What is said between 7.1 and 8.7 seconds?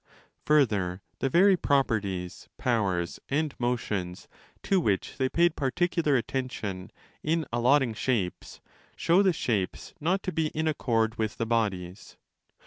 in allotting shapes,